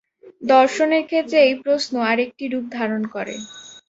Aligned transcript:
দর্শনের 0.51 1.03
ক্ষেত্রে 1.09 1.37
এই 1.47 1.55
প্রশ্ন 1.63 1.93
আর 2.09 2.17
একটি 2.25 2.43
রূপ 2.47 2.65
ধারণ 2.77 3.01
করে। 3.13 3.35